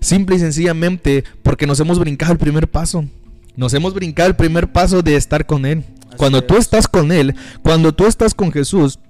simple 0.00 0.36
y 0.36 0.40
sencillamente 0.40 1.24
porque 1.42 1.66
nos 1.66 1.80
hemos 1.80 1.98
brincado 1.98 2.32
el 2.32 2.38
primer 2.38 2.68
paso. 2.68 3.04
Nos 3.56 3.72
hemos 3.72 3.94
brincado 3.94 4.28
el 4.28 4.36
primer 4.36 4.72
paso 4.72 5.02
de 5.02 5.16
estar 5.16 5.46
con 5.46 5.64
Él. 5.64 5.84
cuando 6.16 6.42
tú 6.42 6.56
estás 6.56 6.86
con 6.86 7.10
Él, 7.10 7.34
cuando 7.62 7.92
tú 7.92 8.06
estás 8.06 8.34
con 8.34 8.52
Jesús, 8.52 9.00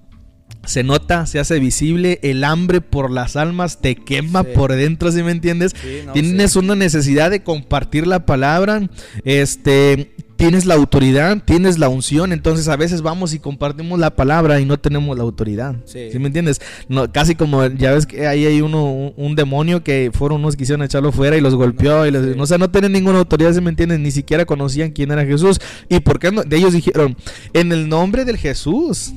se 0.67 0.83
nota, 0.83 1.27
se 1.27 1.39
hace 1.39 1.59
visible, 1.59 2.19
el 2.23 2.45
hambre 2.45 2.81
por 2.81 3.11
las 3.11 3.37
almas 3.37 3.81
te 3.81 3.97
quema 3.97 4.45
por 4.45 4.73
dentro, 4.73 5.13
si 5.13 5.23
me 5.23 5.31
entiendes? 5.31 5.75
Tienes 6.13 6.57
una 6.57 6.75
necesidad 6.75 7.31
de 7.31 7.43
compartir 7.43 8.07
la 8.07 8.27
palabra, 8.27 8.89
este, 9.25 10.15
tienes 10.37 10.67
la 10.67 10.75
autoridad, 10.75 11.43
tienes 11.45 11.79
la 11.79 11.89
unción, 11.89 12.33
entonces 12.33 12.69
a 12.69 12.77
veces 12.77 13.03
vamos 13.03 13.35
y 13.35 13.39
compartimos 13.39 13.99
la 13.99 14.15
palabra 14.15 14.61
y 14.61 14.65
no 14.65 14.79
tenemos 14.79 15.17
la 15.17 15.23
autoridad. 15.23 15.77
Sí, 15.85 16.11
me 16.19 16.27
entiendes? 16.27 16.61
No, 16.89 17.11
casi 17.11 17.35
como 17.35 17.67
ya 17.67 17.93
ves 17.93 18.07
que 18.07 18.27
ahí 18.27 18.47
hay 18.47 18.61
uno 18.61 19.13
un, 19.17 19.35
demonio 19.35 19.83
que 19.83 20.11
fueron 20.13 20.41
unos 20.41 20.55
que 20.55 20.61
quisieron 20.61 20.85
echarlo 20.85 21.13
fuera 21.13 21.37
y 21.37 21.41
los 21.41 21.55
golpeó 21.55 22.07
y 22.07 22.11
los, 22.11 22.37
o 22.39 22.47
sea, 22.47 22.59
no 22.59 22.71
tienen 22.71 22.93
ninguna 22.93 23.19
autoridad, 23.19 23.53
¿sí 23.53 23.61
me 23.61 23.71
entiendes? 23.71 23.99
Ni 24.01 24.11
siquiera 24.11 24.45
conocían 24.45 24.93
quién 24.93 25.11
era 25.11 25.25
Jesús. 25.25 25.61
¿Y 25.89 26.01
por 26.01 26.19
qué 26.19 26.31
no? 26.31 26.43
De 26.43 26.57
ellos 26.57 26.73
dijeron, 26.73 27.17
en 27.53 27.73
el 27.73 27.89
nombre 27.89 28.25
del 28.25 28.37
Jesús 28.37 29.13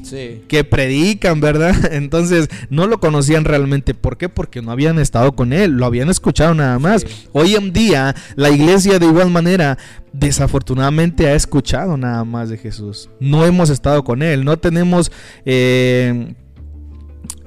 que 0.48 0.64
predican, 0.64 1.40
¿verdad? 1.40 1.76
Entonces, 1.94 2.50
no 2.70 2.88
lo 2.88 3.00
conocían 3.00 3.46
realmente. 3.46 3.94
¿Por 3.94 4.18
qué? 4.18 4.30
Porque 4.30 4.62
no 4.62 4.72
habían 4.72 5.00
estado 5.00 5.34
con 5.34 5.54
él, 5.54 5.72
lo 5.72 5.86
habían 5.86 6.10
escuchado 6.10 6.54
nada 6.54 6.80
más. 6.80 7.06
Hoy 7.32 7.56
en 7.56 7.74
día, 7.74 8.16
la 8.36 8.50
iglesia 8.50 9.00
de 9.00 9.06
igual 9.06 9.30
manera 9.30 9.78
desafortunadamente 10.14 11.07
ha 11.28 11.36
escuchado 11.36 11.98
nada 11.98 12.24
más 12.24 12.50
de 12.50 12.58
Jesús. 12.58 13.10
No 13.20 13.46
hemos 13.46 13.70
estado 13.70 14.04
con 14.04 14.22
Él, 14.22 14.44
no 14.44 14.58
tenemos 14.58 15.12
eh, 15.46 16.36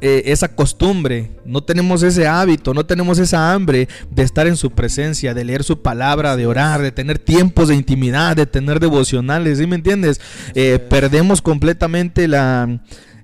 eh, 0.02 0.22
esa 0.32 0.48
costumbre, 0.48 1.30
no 1.44 1.62
tenemos 1.62 2.02
ese 2.02 2.26
hábito, 2.26 2.72
no 2.72 2.86
tenemos 2.86 3.18
esa 3.18 3.52
hambre 3.52 3.86
de 4.10 4.22
estar 4.22 4.46
en 4.46 4.56
su 4.56 4.70
presencia, 4.70 5.34
de 5.34 5.44
leer 5.44 5.62
su 5.62 5.82
palabra, 5.82 6.36
de 6.36 6.46
orar, 6.46 6.80
de 6.80 6.90
tener 6.90 7.18
tiempos 7.18 7.68
de 7.68 7.74
intimidad, 7.74 8.34
de 8.34 8.46
tener 8.46 8.80
devocionales, 8.80 9.58
¿sí 9.58 9.66
me 9.66 9.76
entiendes? 9.76 10.18
Eh, 10.54 10.78
perdemos 10.78 11.42
completamente 11.42 12.28
la 12.28 12.80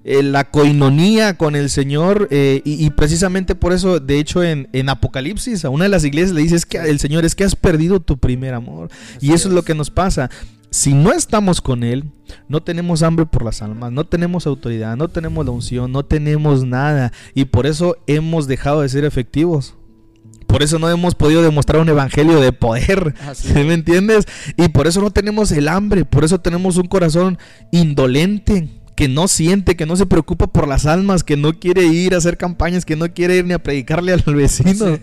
eh, 0.09 0.23
la 0.23 0.45
coinonía 0.45 1.37
con 1.37 1.57
el 1.57 1.69
Señor 1.69 2.29
eh, 2.31 2.63
y, 2.65 2.89
precisamente 2.91 3.57
por 3.57 3.73
eso, 3.73 3.99
de 3.99 4.21
hecho, 4.21 4.45
en, 4.45 4.89
Apocalipsis, 4.89 5.65
a 5.65 5.69
una 5.69 5.87
de 5.87 5.91
las 5.91 6.05
iglesias 6.05 6.31
le 6.31 6.43
dice 6.43 6.61
que 6.69 6.79
el 6.79 7.01
Señor 7.01 7.25
es 7.25 7.35
que 7.35 7.43
has 7.43 7.57
perdido 7.57 7.99
tu 7.99 8.17
primer 8.17 8.55
amor. 8.55 8.89
y 9.21 9.33
eso 9.33 9.49
es. 9.49 9.55
lo 9.55 9.65
que 9.65 9.75
nos 9.75 9.91
pasa. 9.91 10.31
Si 10.71 10.95
no 10.95 11.11
estamos 11.11 11.61
con 11.61 11.83
Él, 11.83 12.05
no 12.49 12.63
tenemos 12.63 13.03
hambre 13.03 13.27
por 13.27 13.45
las 13.45 13.63
almas, 13.63 13.91
no 13.91 14.05
tenemos 14.05 14.47
autoridad, 14.47 14.97
no 14.97 15.09
tenemos 15.09 15.45
la 15.45 15.51
unción, 15.51 15.91
no 15.91 16.05
tenemos 16.05 16.65
nada. 16.65 17.13
Y 17.35 17.47
por 17.47 17.67
eso 17.67 17.97
hemos 18.07 18.47
dejado 18.47 18.83
de 18.83 18.89
ser 18.89 19.05
efectivos. 19.05 19.75
Por 20.47 20.63
eso 20.63 20.79
no 20.79 20.89
hemos 20.89 21.17
podido 21.17 21.43
demostrar 21.43 21.83
un 21.83 21.89
evangelio 21.89 22.41
de 22.41 22.53
poder. 22.53 23.13
¿Me 23.55 23.75
entiendes? 23.75 24.27
Y 24.57 24.69
por 24.69 24.87
eso 24.87 25.01
no 25.01 25.11
tenemos 25.11 25.51
el 25.51 25.67
hambre, 25.67 26.05
por 26.05 26.23
eso 26.23 26.41
tenemos 26.41 26.77
un 26.77 26.87
corazón 26.87 27.39
indolente 27.73 28.76
que 28.97 29.09
no 29.09 29.29
siente, 29.29 29.77
que 29.77 29.87
no 29.87 29.95
se 29.95 30.07
preocupa 30.07 30.47
por 30.47 30.67
las 30.67 30.87
almas, 30.87 31.23
que 31.23 31.37
no 31.37 31.53
quiere 31.53 31.85
ir 31.85 32.15
a 32.15 32.19
hacer 32.19 32.39
campañas, 32.39 32.87
que 32.87 32.97
no 32.97 33.13
quiere 33.13 33.37
ir 33.37 33.45
ni 33.45 33.53
a 33.53 33.63
predicarle 33.63 34.15
al 34.15 34.35
vecino. 34.35 34.99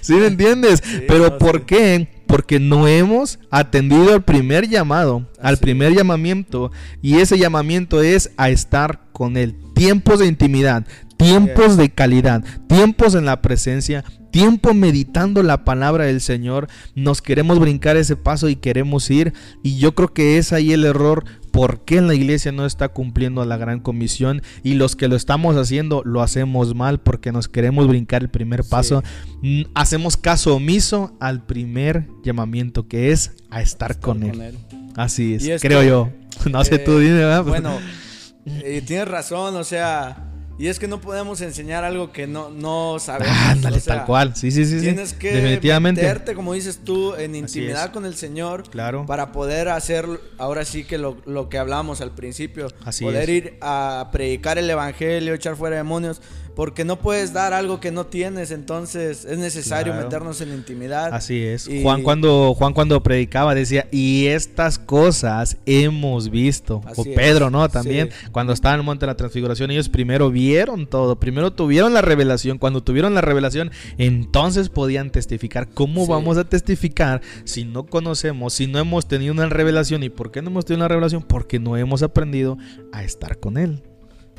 ¿Sí, 0.00 0.14
me 0.14 0.26
entiendes? 0.26 0.82
Pero 1.06 1.38
¿por 1.38 1.66
qué? 1.66 2.08
Porque 2.26 2.58
no 2.58 2.88
hemos 2.88 3.38
atendido 3.50 4.14
al 4.14 4.24
primer 4.24 4.68
llamado, 4.68 5.28
al 5.40 5.58
primer 5.58 5.94
llamamiento, 5.94 6.72
y 7.02 7.18
ese 7.18 7.38
llamamiento 7.38 8.02
es 8.02 8.30
a 8.38 8.48
estar 8.48 9.00
con 9.12 9.36
Él. 9.36 9.54
Tiempos 9.74 10.20
de 10.20 10.26
intimidad, 10.26 10.86
tiempos 11.18 11.76
de 11.76 11.90
calidad, 11.90 12.42
tiempos 12.66 13.14
en 13.14 13.26
la 13.26 13.42
presencia, 13.42 14.04
tiempo 14.30 14.72
meditando 14.72 15.42
la 15.42 15.64
palabra 15.64 16.06
del 16.06 16.22
Señor. 16.22 16.68
Nos 16.94 17.20
queremos 17.20 17.58
brincar 17.60 17.96
ese 17.98 18.16
paso 18.16 18.48
y 18.48 18.56
queremos 18.56 19.10
ir. 19.10 19.34
Y 19.62 19.78
yo 19.78 19.94
creo 19.94 20.12
que 20.12 20.38
es 20.38 20.52
ahí 20.52 20.72
el 20.72 20.84
error 20.84 21.24
por 21.54 21.84
qué 21.84 22.00
la 22.00 22.16
iglesia 22.16 22.50
no 22.50 22.66
está 22.66 22.88
cumpliendo 22.88 23.44
la 23.44 23.56
gran 23.56 23.78
comisión 23.78 24.42
y 24.64 24.74
los 24.74 24.96
que 24.96 25.06
lo 25.06 25.14
estamos 25.14 25.54
haciendo 25.54 26.02
lo 26.04 26.20
hacemos 26.20 26.74
mal 26.74 26.98
porque 26.98 27.30
nos 27.30 27.46
queremos 27.46 27.86
brincar 27.86 28.22
el 28.22 28.28
primer 28.28 28.64
paso. 28.64 29.04
Mm, 29.40 29.62
hacemos 29.72 30.16
caso 30.16 30.56
omiso 30.56 31.16
al 31.20 31.46
primer 31.46 32.08
llamamiento 32.24 32.88
que 32.88 33.12
es 33.12 33.30
a 33.50 33.62
estar, 33.62 34.00
con, 34.00 34.24
él. 34.24 34.58
Así 34.96 35.34
es, 35.34 35.62
creo 35.62 35.84
yo. 35.84 36.10
No 36.50 36.64
sé 36.64 36.80
tú, 36.80 36.98
dime. 36.98 37.18
¿verdad? 37.18 37.44
Bueno, 37.44 37.78
eh, 38.46 38.82
tienes 38.84 39.06
razón, 39.06 39.54
o 39.54 39.62
sea 39.62 40.33
y 40.58 40.68
es 40.68 40.78
que 40.78 40.86
no 40.86 41.00
podemos 41.00 41.40
enseñar 41.40 41.84
algo 41.84 42.12
que 42.12 42.26
no, 42.26 42.50
no 42.50 42.98
sabemos. 43.00 43.36
Ándale, 43.46 43.80
tal 43.80 44.04
cual. 44.04 44.36
Sí, 44.36 44.50
sí, 44.50 44.64
sí. 44.64 44.80
Tienes 44.80 45.12
que 45.12 45.32
Definitivamente. 45.32 46.02
meterte, 46.02 46.34
como 46.34 46.54
dices 46.54 46.80
tú, 46.84 47.14
en 47.16 47.34
intimidad 47.34 47.92
con 47.92 48.04
el 48.04 48.14
Señor. 48.14 48.68
Claro. 48.70 49.04
Para 49.06 49.32
poder 49.32 49.68
hacer, 49.68 50.06
ahora 50.38 50.64
sí 50.64 50.84
que 50.84 50.98
lo, 50.98 51.16
lo 51.26 51.48
que 51.48 51.58
hablamos 51.58 52.00
al 52.00 52.12
principio. 52.12 52.68
Así 52.84 53.04
poder 53.04 53.28
ir 53.28 53.58
a 53.60 54.10
predicar 54.12 54.58
el 54.58 54.70
Evangelio, 54.70 55.34
echar 55.34 55.56
fuera 55.56 55.76
demonios 55.76 56.20
porque 56.54 56.84
no 56.84 56.98
puedes 56.98 57.32
dar 57.32 57.52
algo 57.52 57.80
que 57.80 57.90
no 57.90 58.06
tienes, 58.06 58.50
entonces 58.50 59.24
es 59.24 59.38
necesario 59.38 59.94
meternos 59.94 60.40
en 60.40 60.52
intimidad. 60.52 61.12
Así 61.12 61.42
es. 61.42 61.68
Juan 61.82 62.02
cuando 62.02 62.54
Juan 62.54 62.72
cuando 62.72 63.02
predicaba 63.02 63.54
decía, 63.54 63.88
"Y 63.90 64.26
estas 64.26 64.78
cosas 64.78 65.56
hemos 65.66 66.30
visto." 66.30 66.80
o 66.96 67.04
Pedro, 67.04 67.50
¿no? 67.50 67.68
También 67.68 68.10
cuando 68.32 68.52
estaba 68.52 68.74
en 68.74 68.80
el 68.80 68.86
monte 68.86 69.06
de 69.06 69.12
la 69.12 69.16
transfiguración, 69.16 69.70
ellos 69.70 69.88
primero 69.88 70.30
vieron 70.30 70.86
todo, 70.86 71.18
primero 71.18 71.52
tuvieron 71.52 71.92
la 71.92 72.02
revelación, 72.02 72.58
cuando 72.58 72.82
tuvieron 72.82 73.14
la 73.14 73.20
revelación, 73.20 73.70
entonces 73.98 74.68
podían 74.68 75.10
testificar. 75.10 75.68
¿Cómo 75.68 76.06
vamos 76.06 76.36
a 76.38 76.44
testificar 76.44 77.20
si 77.44 77.64
no 77.64 77.86
conocemos, 77.86 78.52
si 78.54 78.66
no 78.66 78.78
hemos 78.78 79.06
tenido 79.06 79.32
una 79.32 79.46
revelación 79.46 80.02
y 80.02 80.08
por 80.08 80.30
qué 80.30 80.42
no 80.42 80.50
hemos 80.50 80.64
tenido 80.64 80.82
una 80.82 80.88
revelación? 80.88 81.22
Porque 81.22 81.58
no 81.58 81.76
hemos 81.76 82.02
aprendido 82.02 82.58
a 82.92 83.02
estar 83.02 83.38
con 83.38 83.56
él. 83.56 83.82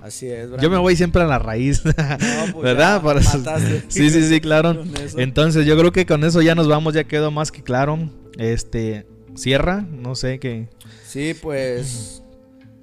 Así 0.01 0.27
es. 0.27 0.49
Yo 0.61 0.69
me 0.69 0.77
voy 0.77 0.95
siempre 0.95 1.23
a 1.23 1.25
la 1.25 1.39
raíz, 1.39 1.81
pues 2.53 2.55
¿verdad? 2.55 3.01
Sí, 3.87 4.09
sí, 4.09 4.27
sí, 4.27 4.41
claro. 4.41 4.83
Entonces 5.17 5.65
yo 5.65 5.77
creo 5.77 5.91
que 5.91 6.05
con 6.05 6.23
eso 6.23 6.41
ya 6.41 6.55
nos 6.55 6.67
vamos, 6.67 6.93
ya 6.93 7.03
quedó 7.05 7.31
más 7.31 7.51
que 7.51 7.63
claro. 7.63 8.09
Este, 8.37 9.07
cierra, 9.35 9.81
no 9.81 10.15
sé 10.15 10.39
qué. 10.39 10.69
Sí, 11.05 11.33
pues 11.33 12.23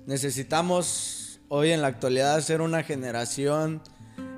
necesitamos 0.06 1.40
hoy 1.48 1.70
en 1.70 1.82
la 1.82 1.88
actualidad 1.88 2.40
ser 2.40 2.60
una 2.60 2.82
generación 2.82 3.82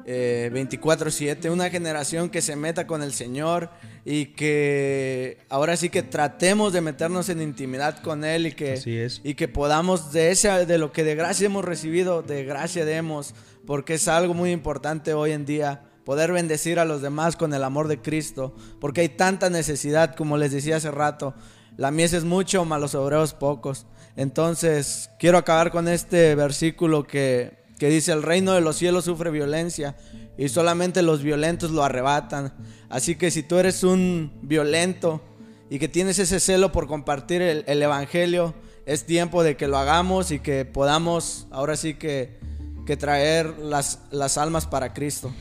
24/7, 0.06 1.46
eh, 1.46 1.50
una 1.50 1.70
generación 1.70 2.28
que 2.28 2.42
se 2.42 2.56
meta 2.56 2.86
con 2.86 3.02
el 3.02 3.12
Señor 3.12 3.70
y 4.04 4.26
que 4.26 5.38
ahora 5.48 5.76
sí 5.76 5.88
que 5.88 6.02
tratemos 6.02 6.72
de 6.72 6.82
meternos 6.82 7.28
en 7.30 7.40
intimidad 7.40 8.02
con 8.02 8.24
Él 8.24 8.46
y 8.48 8.52
que, 8.52 9.10
y 9.22 9.34
que 9.34 9.48
podamos 9.48 10.12
de, 10.12 10.30
ese, 10.30 10.66
de 10.66 10.78
lo 10.78 10.92
que 10.92 11.04
de 11.04 11.14
gracia 11.14 11.46
hemos 11.46 11.64
recibido, 11.64 12.22
de 12.22 12.44
gracia 12.44 12.84
demos, 12.84 13.34
porque 13.66 13.94
es 13.94 14.08
algo 14.08 14.34
muy 14.34 14.50
importante 14.50 15.14
hoy 15.14 15.32
en 15.32 15.46
día 15.46 15.84
poder 16.04 16.32
bendecir 16.32 16.78
a 16.78 16.84
los 16.84 17.00
demás 17.00 17.34
con 17.34 17.54
el 17.54 17.64
amor 17.64 17.88
de 17.88 18.02
Cristo, 18.02 18.54
porque 18.78 19.00
hay 19.00 19.08
tanta 19.08 19.48
necesidad, 19.48 20.14
como 20.14 20.36
les 20.36 20.52
decía 20.52 20.76
hace 20.76 20.90
rato, 20.90 21.34
la 21.78 21.90
mies 21.90 22.12
es 22.12 22.24
mucho, 22.24 22.66
mas 22.66 22.80
los 22.80 22.94
obreros 22.94 23.32
pocos. 23.32 23.86
Entonces, 24.16 25.10
quiero 25.18 25.38
acabar 25.38 25.70
con 25.72 25.88
este 25.88 26.34
versículo 26.34 27.04
que 27.04 27.64
que 27.78 27.88
dice, 27.88 28.12
el 28.12 28.22
reino 28.22 28.52
de 28.52 28.60
los 28.60 28.76
cielos 28.76 29.04
sufre 29.04 29.30
violencia 29.30 29.96
y 30.36 30.48
solamente 30.48 31.02
los 31.02 31.22
violentos 31.22 31.70
lo 31.70 31.84
arrebatan. 31.84 32.52
Así 32.88 33.16
que 33.16 33.30
si 33.30 33.42
tú 33.42 33.58
eres 33.58 33.84
un 33.84 34.32
violento 34.42 35.22
y 35.70 35.78
que 35.78 35.88
tienes 35.88 36.18
ese 36.18 36.40
celo 36.40 36.72
por 36.72 36.86
compartir 36.86 37.42
el, 37.42 37.82
Evangelio, 37.82 38.54
es 38.86 39.06
tiempo 39.06 39.42
de 39.42 39.56
que 39.56 39.68
lo 39.68 39.78
hagamos 39.78 40.30
y 40.30 40.40
que 40.40 40.64
podamos 40.64 41.46
ahora 41.50 41.76
sí 41.76 41.94
que, 41.94 42.38
que 42.86 42.96
traer 42.96 43.58
las, 43.58 44.00
las 44.10 44.38
almas 44.38 44.66
para 44.66 44.92
Cristo. 44.92 45.32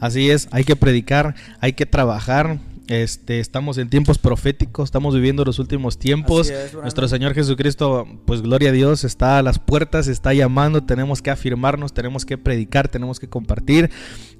Así 0.00 0.30
es, 0.30 0.48
hay 0.50 0.64
que 0.64 0.76
predicar, 0.76 1.34
hay 1.60 1.72
que 1.72 1.86
trabajar, 1.86 2.58
este, 2.88 3.38
estamos 3.38 3.76
en 3.78 3.90
tiempos 3.90 4.18
proféticos, 4.18 4.86
estamos 4.86 5.14
viviendo 5.14 5.44
los 5.44 5.58
últimos 5.58 5.98
tiempos. 5.98 6.52
Nuestro 6.80 7.06
Señor 7.06 7.34
Jesucristo, 7.34 8.06
pues 8.24 8.42
gloria 8.42 8.70
a 8.70 8.72
Dios, 8.72 9.04
está 9.04 9.38
a 9.38 9.42
las 9.42 9.58
puertas, 9.58 10.08
está 10.08 10.32
llamando. 10.32 10.82
Tenemos 10.82 11.20
que 11.20 11.30
afirmarnos, 11.30 11.92
tenemos 11.92 12.24
que 12.24 12.38
predicar, 12.38 12.88
tenemos 12.88 13.20
que 13.20 13.28
compartir 13.28 13.90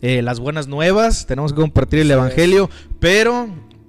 eh, 0.01 0.23
las 0.23 0.41
buenas 0.41 0.67
nuevas, 0.67 1.27
tenemos 1.27 1.53
que 1.53 1.61
compartir 1.61 2.01
el 2.01 2.11
Evangelio, 2.11 2.71
pero 3.01 3.49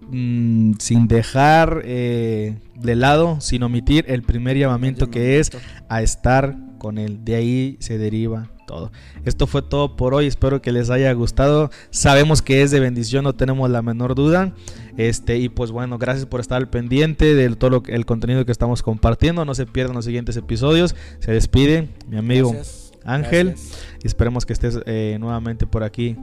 mm, 0.09 0.73
sin 0.79 1.07
dejar 1.07 1.81
eh, 1.85 2.57
de 2.75 2.95
lado, 2.95 3.39
sin 3.39 3.63
omitir 3.63 4.05
el 4.09 4.23
primer 4.23 4.57
llamamiento 4.57 5.09
que 5.09 5.39
es 5.39 5.51
a 5.87 6.01
estar 6.01 6.68
con 6.79 6.97
Él. 6.97 7.23
De 7.23 7.35
ahí 7.35 7.77
se 7.79 7.99
deriva 7.99 8.49
todo. 8.65 8.91
Esto 9.25 9.45
fue 9.45 9.61
todo 9.61 9.95
por 9.95 10.13
hoy, 10.13 10.25
espero 10.25 10.61
que 10.61 10.71
les 10.71 10.89
haya 10.89 11.11
gustado. 11.13 11.69
Sabemos 11.91 12.41
que 12.41 12.63
es 12.63 12.71
de 12.71 12.79
bendición, 12.79 13.23
no 13.23 13.35
tenemos 13.35 13.69
la 13.69 13.81
menor 13.81 14.15
duda. 14.15 14.53
Este, 14.97 15.37
y 15.37 15.49
pues 15.49 15.71
bueno, 15.71 15.97
gracias 15.97 16.25
por 16.25 16.39
estar 16.39 16.57
al 16.57 16.69
pendiente 16.69 17.35
de 17.35 17.55
todo 17.55 17.83
el 17.87 18.05
contenido 18.05 18.45
que 18.45 18.51
estamos 18.51 18.81
compartiendo. 18.81 19.45
No 19.45 19.53
se 19.53 19.67
pierdan 19.67 19.95
los 19.95 20.05
siguientes 20.05 20.35
episodios. 20.37 20.95
Se 21.19 21.31
despide 21.31 21.89
mi 22.07 22.17
amigo 22.17 22.55
Ángel. 23.03 23.55
Y 24.03 24.07
esperemos 24.07 24.45
que 24.45 24.53
estés 24.53 24.79
eh, 24.85 25.17
nuevamente 25.19 25.67
por 25.67 25.83
aquí 25.83 26.15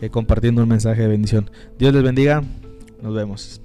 eh, 0.00 0.10
compartiendo 0.10 0.62
un 0.62 0.68
mensaje 0.68 1.02
de 1.02 1.08
bendición. 1.08 1.50
Dios 1.78 1.94
les 1.94 2.02
bendiga. 2.02 2.42
Nos 3.02 3.14
vemos. 3.14 3.60